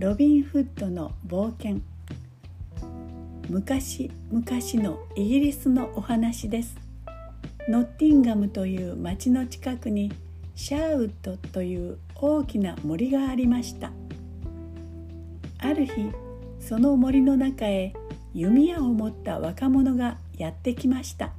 [0.00, 1.82] ロビン・フッドの冒険。
[3.50, 6.74] 昔々のイギリスのお話です。
[7.68, 10.10] ノッティンガムという町の近くに
[10.54, 13.92] シャーウッドという大きな森がありました。
[15.58, 16.10] ある日
[16.60, 17.92] その森の中へ
[18.32, 21.34] 弓矢を持った若者がやってきました。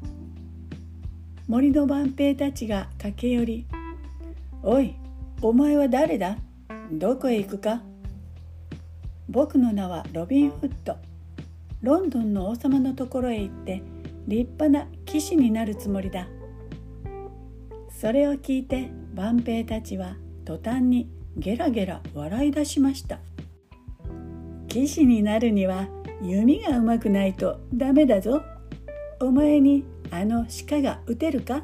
[1.48, 3.66] 森の万兵たちが駆け寄り
[4.62, 4.93] 「おい
[5.41, 6.38] お前は誰だ？
[6.91, 7.81] どこへ行くか?」
[9.31, 10.98] 僕の名はロビン・フッド。
[11.81, 13.81] ロンドンの王様のところへ行って
[14.27, 16.27] 立派な騎士になるつもりだ。
[17.89, 23.20] それを聞いて万兵たちは途端にゲラゲラ笑い出しました。
[24.67, 25.88] 騎士になるには
[26.22, 28.41] 弓がうまくないとダメだぞ。
[29.22, 31.63] お前にあの鹿が撃てるか？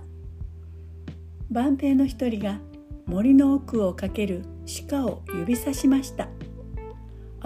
[1.52, 2.62] 万兵の一人が
[3.08, 4.46] 森の奥をかける
[4.90, 6.30] 鹿を指さしました。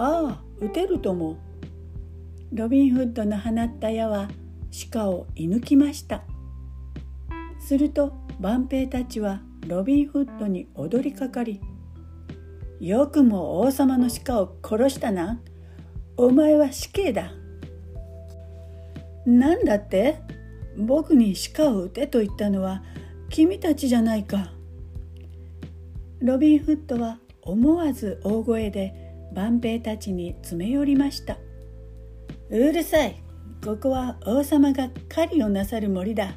[0.04, 1.36] ああ撃てるとも
[2.52, 4.28] ロビンフッドの放った矢は
[4.90, 6.24] 鹿を射抜きました。
[7.60, 11.60] すると万兵たちはロビンフッドに踊りかかり
[12.80, 15.40] 「よくも王様の鹿を殺したな。
[16.16, 17.30] お前は死刑だ」
[19.24, 20.16] なんだって？
[20.76, 22.82] 僕に鹿を撃てと言ったのは
[23.28, 24.50] 君たちじゃないか。
[26.18, 29.01] ロビンフッドは思わず大声で
[29.34, 31.38] 万兵たちに詰め寄りました。
[32.50, 33.16] うるさい。
[33.64, 36.34] ここは王様が狩りをなさる森だ。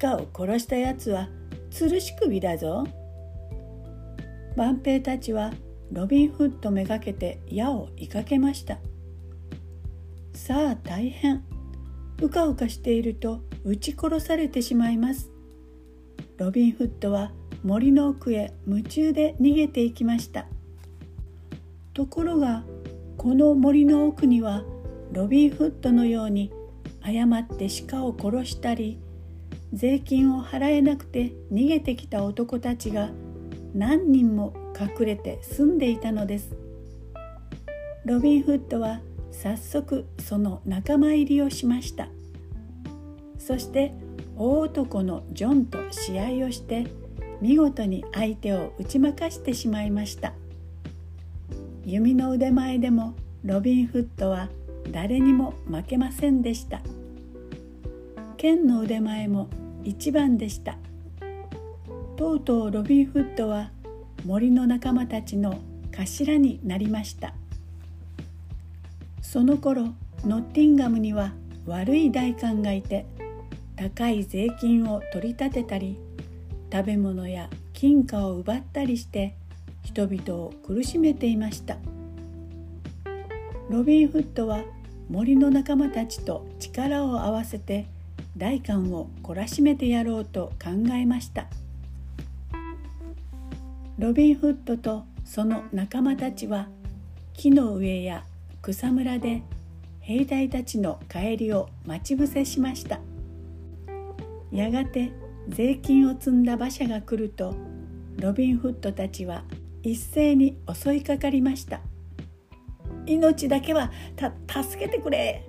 [0.00, 1.28] 鹿を殺したやつは
[1.70, 2.84] 吊るし首だぞ。
[4.56, 5.52] 万兵たちは
[5.92, 8.78] ロビンフッドめがけて矢を追いかけました。
[10.34, 11.44] さあ大変。
[12.20, 15.30] うかうかしていると撃ち殺されてしまいます。
[16.36, 20.46] ロビンフッドは森の奥へ夢中で逃げていきました。
[21.98, 22.62] ところが
[23.16, 24.62] この森の奥には
[25.10, 26.52] ロビン・フッドのように
[27.00, 29.00] 誤って鹿を殺したり
[29.72, 33.10] 税金を払えなくて逃げてきた男たちが
[33.74, 36.54] 何人も隠れて住んでいたのです。
[38.04, 39.00] ロビン・フッドは
[39.32, 42.06] 早速その仲間入りをしました。
[43.40, 43.92] そして
[44.36, 46.86] 大男のジョンと試合をして
[47.40, 50.32] 見事に相手を打ち負かしてしまいました。
[51.88, 54.50] 弓の腕前でもロビン・フッドは
[54.92, 56.82] 誰にも負けませんでした。
[58.36, 59.48] 剣の腕前も
[59.84, 60.76] 一番でした。
[62.16, 63.70] とうとうロビン・フッドは
[64.26, 65.60] 森の仲間たちの
[65.92, 67.32] 頭になりました。
[69.22, 69.94] その頃
[70.26, 71.32] ノッティンガムには
[71.64, 73.06] 悪い代官がいて
[73.76, 75.98] 高い税金を取り立てたり
[76.70, 79.34] 食べ物や金貨を奪ったりして
[79.88, 81.78] 人々を苦しめていました。
[83.70, 84.62] ロビン・フッドは
[85.08, 87.86] 森の仲間たちと力を合わせて
[88.36, 91.46] 大官を懲らしめてやろうと考えました。
[93.98, 96.68] ロビン・フッドとその仲間たちは
[97.32, 98.24] 木の上や
[98.60, 99.42] 草むらで
[100.00, 103.00] 兵隊たちの帰りを待ち伏せしました。
[104.52, 105.12] やがて
[105.48, 107.54] 税金を積んだ馬車が来ると
[108.16, 109.44] ロビン・フッドたちは
[109.90, 111.80] 一斉に襲いかかりました。
[113.06, 113.90] 命だけは
[114.46, 115.48] 助けてくれ。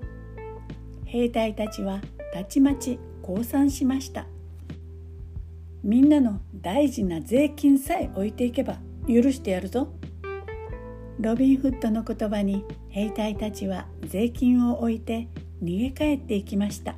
[1.03, 2.00] 兵隊たちは
[2.33, 4.27] たちまち降参しました。
[5.83, 8.77] みんなの大事な税金さえ置いていけば
[9.07, 9.89] 許してやるぞ。
[11.19, 15.27] ロビン・フッドの言葉に兵隊たちは税金を置いて
[15.61, 16.95] 逃げ帰っていきました。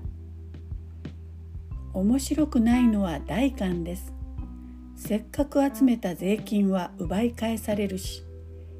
[1.93, 4.13] 面白くないのは代官です。
[5.03, 8.23] せっかく集めた税金は奪い返されるし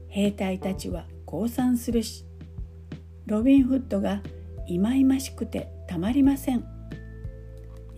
[0.07, 2.25] 兵隊たちは降参するし
[3.25, 4.21] ロビン・フッドが
[4.67, 6.63] いまいましくてたまりません。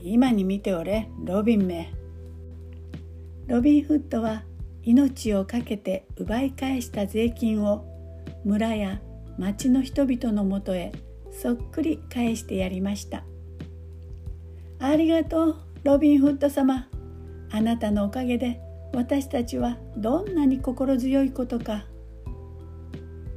[0.02, 1.94] 今に見ておれロビンめ。
[3.48, 4.44] ロビン・フッドは
[4.84, 7.86] 命を懸けて奪い返した税金を
[8.46, 9.02] 村や
[9.38, 10.92] 町の人々のもとへ
[11.31, 13.24] そっくり返してやりました。
[14.80, 16.88] ありがとうロビン・フッド様。
[17.56, 18.60] あなたのおかげで
[18.96, 21.86] 私たちはどんなに心強いことか。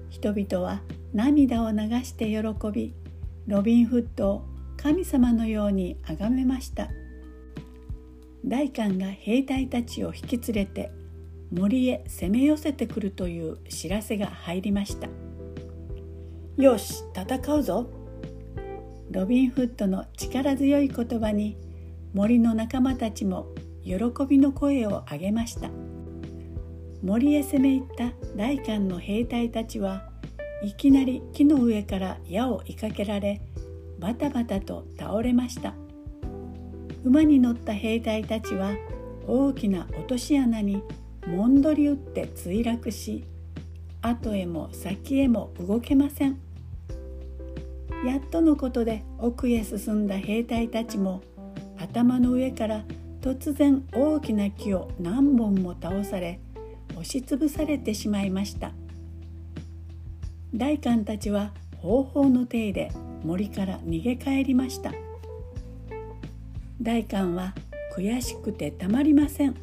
[0.09, 0.81] 人々は
[1.13, 2.43] 涙を流して喜
[2.73, 2.95] び
[3.47, 4.45] ロビン・フッドを
[4.79, 6.89] 神様のように崇めました。
[8.43, 10.91] 大官が兵隊たちを引き連れて
[11.53, 15.09] 森へ攻め寄せてくるという知らせが入りました。
[16.57, 17.91] よし戦うぞ。
[19.11, 21.59] ロビン・フッドの力強い言葉に
[22.15, 23.49] 森の仲間たちも
[23.87, 23.95] 喜
[24.29, 25.71] びの声を上げました。
[27.05, 30.03] 森へ攻め入った大官の兵隊たちは
[30.61, 33.41] いきなり木の上から矢を追いかけられ
[34.01, 35.73] バタバタと倒れました。
[37.05, 38.73] 馬に乗った兵隊たちは
[39.29, 40.83] 大きな落とし穴に
[41.25, 43.25] もんどり打って墜落し
[44.03, 46.41] 後へも先へも動けません。
[48.05, 51.23] やっとのことで奥へ進んだ兵隊たちも
[51.79, 52.85] 頭の上から
[53.21, 56.41] 突然大きな木を何本も倒され
[56.93, 58.73] 押しつぶされてしまいました。
[60.55, 62.91] 大官たちは方法の手で
[63.23, 64.93] 森から逃げ帰りました。
[66.81, 67.55] 大官は
[67.97, 69.55] 悔しくてたまりません。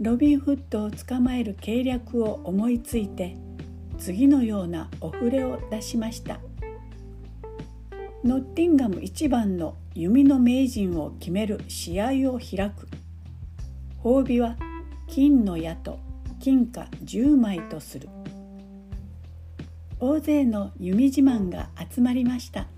[0.00, 3.36] ロビンフットを捕まえる計略を思いついて
[3.98, 6.40] 次のようなお触れを出しました。
[8.24, 12.86] ノッティンガム一番の弓の名人を決める試合を開く。
[14.00, 14.56] 褒美は
[15.08, 15.98] 金の矢と
[16.38, 18.08] 金貨10枚とする。
[19.98, 22.68] 大勢の弓自慢が集まりました。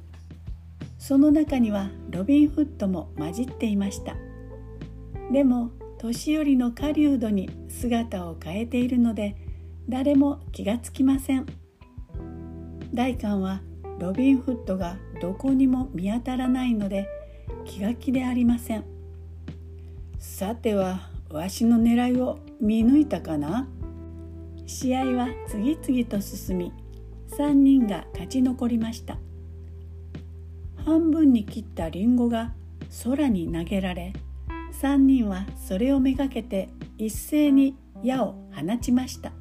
[0.98, 4.16] その中にはロビンフットも混じっていました。
[5.30, 9.36] でも年寄りの狩人に姿を変えているので
[9.90, 11.44] 誰も気がつきません。
[12.94, 13.60] 大官は
[13.98, 17.08] ロビンフットがどこにも見当たらないので
[17.64, 18.84] 気が気でありません。
[20.18, 23.68] さてはわしの狙いを見抜いたかな？
[24.66, 26.72] 試合は次々と進み
[27.36, 29.18] 3人が勝ち残りました。
[30.84, 32.52] 半分に切ったリンゴが
[33.04, 34.12] 空に投げられ
[34.80, 36.68] 3人はそれをめがけて
[36.98, 39.32] 一斉に矢を放ちました。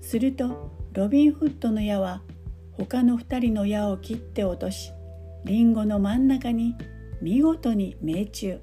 [0.00, 2.22] するとロビンフットの矢は
[2.76, 4.92] 他の2人の矢を切って落とし
[5.44, 6.74] リンゴの真ん中に
[7.22, 8.60] 見事に命中。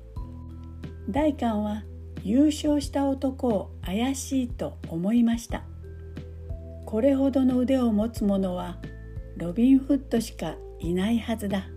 [1.10, 1.84] 大官は
[2.24, 5.64] 優勝した男を怪しいと思いました。
[6.86, 8.78] これほどの腕を持つ者は
[9.38, 11.68] ロビンフットしかいないはずだ。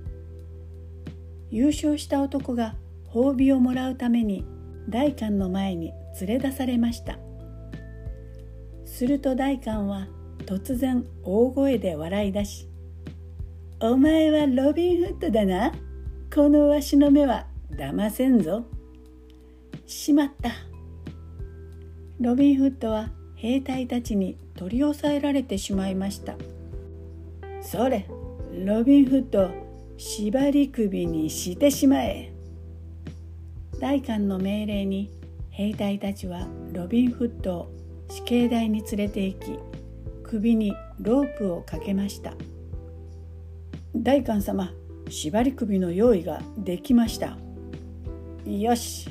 [1.51, 2.75] 優勝した男が
[3.09, 4.45] 褒美をもらうために
[4.89, 7.19] 大官の前に連れ出されました。
[8.85, 10.09] すると大官は
[10.45, 12.69] 突然大声で笑い出し
[13.81, 15.73] 「お前はロビンフットだな。
[16.35, 18.65] このわしの目は騙せんぞ」
[19.87, 20.51] しまった。
[22.21, 26.37] ロビンフットは兵隊たちに取り押さえられてしまいました。
[27.61, 28.07] それ
[28.65, 29.51] ロビンフット
[29.99, 32.33] 縛り首にしてしまえ。
[33.79, 35.11] 大官の命令に
[35.51, 37.73] 兵隊たちはロビンフットを
[38.09, 39.59] 死刑台に連れて行き
[40.27, 42.35] 首にロープをかけました。
[43.95, 44.73] 大官様
[45.09, 47.37] 縛り首の用意ができました。
[48.45, 49.09] よし。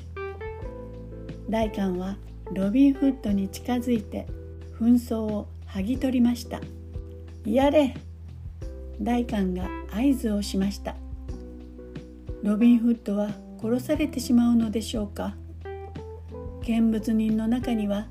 [1.50, 2.17] 大官は
[2.53, 4.27] ロビンフッドに近づいて
[4.77, 6.59] 紛争を剥ぎ取りました。
[7.45, 7.95] やれ。
[9.00, 10.95] 大官が合図をしました。
[12.44, 13.29] ロビンフッドは
[13.61, 15.35] 殺されてしまうのでしょうか。
[16.61, 18.07] 見物人の中には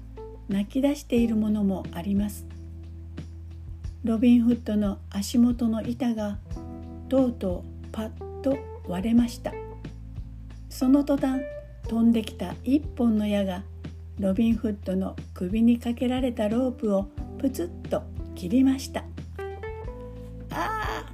[0.48, 2.53] 泣き出しているものもあります。
[4.04, 6.36] ロビンフッドの足元の板が
[7.08, 9.50] とうとうパッと割れました。
[10.68, 11.40] その途端
[11.88, 13.62] 飛んできた一本の矢が
[14.18, 17.04] ロビンフッドの首にかけられたロープを
[17.38, 18.02] プツッと
[18.34, 19.04] 切りました。
[20.50, 21.12] ああ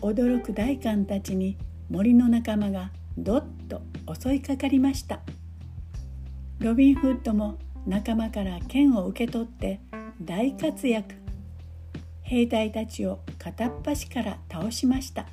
[0.00, 1.56] 驚く大官たちに
[1.90, 3.82] 森の仲間がどっと
[4.22, 5.18] 襲いかかりました。
[6.60, 7.58] ロビンフッドも
[7.88, 9.80] 仲間から剣を受け取って
[10.22, 11.23] 大活躍。
[12.24, 15.26] 兵隊たちを片っ端から倒しました。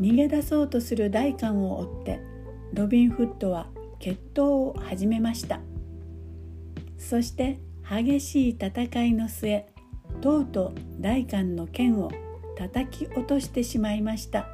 [0.00, 2.20] 逃げ出そうとする大官を追って
[2.74, 5.60] ロビン・フッドは決闘を始めました。
[6.98, 7.58] そして
[7.88, 9.64] 激しい戦いの末
[10.20, 12.10] とうとう大官の剣を
[12.56, 14.48] 叩き落としてしまいました。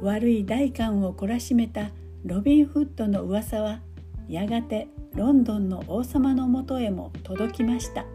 [0.00, 1.90] 悪い大官を懲らしめた
[2.24, 3.80] ロビン・フッドの噂は
[4.26, 8.06] やがてロンドンの王様のもとへも届きました。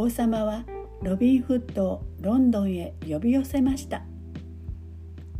[0.00, 0.64] 王様は
[1.02, 4.02] ロビン・フッドをロンドンへ呼び寄せました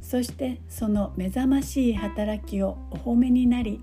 [0.00, 3.80] そしてその目覚ましい働きをお褒めになり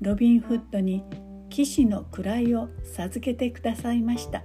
[0.00, 1.04] ロビン・フッドに
[1.50, 4.42] 騎士の位を授けてくださいました。